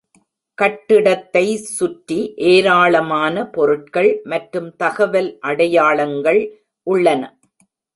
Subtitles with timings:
[0.57, 1.43] கட்டிடத்தை
[1.75, 2.17] சுற்றி
[2.47, 6.43] ஏராளமான பொருட்கள் மற்றும் தகவல் அடையாளங்கள்
[6.87, 7.23] உள்ளன.